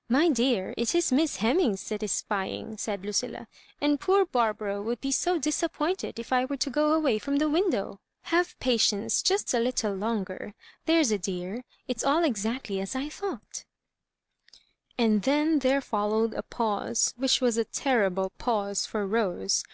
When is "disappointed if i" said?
5.38-6.46